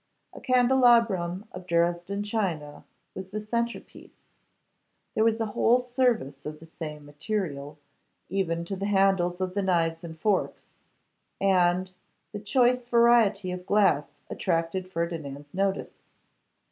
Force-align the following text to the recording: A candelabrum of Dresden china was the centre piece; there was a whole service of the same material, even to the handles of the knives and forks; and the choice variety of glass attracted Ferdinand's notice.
A 0.33 0.41
candelabrum 0.41 1.45
of 1.51 1.67
Dresden 1.67 2.23
china 2.23 2.85
was 3.13 3.29
the 3.29 3.39
centre 3.39 3.79
piece; 3.79 4.17
there 5.13 5.23
was 5.23 5.39
a 5.39 5.45
whole 5.53 5.77
service 5.79 6.43
of 6.43 6.59
the 6.59 6.65
same 6.65 7.05
material, 7.05 7.77
even 8.27 8.65
to 8.65 8.75
the 8.75 8.87
handles 8.87 9.39
of 9.39 9.53
the 9.53 9.61
knives 9.61 10.03
and 10.03 10.19
forks; 10.19 10.73
and 11.39 11.91
the 12.31 12.39
choice 12.39 12.87
variety 12.87 13.51
of 13.51 13.67
glass 13.67 14.07
attracted 14.27 14.91
Ferdinand's 14.91 15.53
notice. 15.53 15.99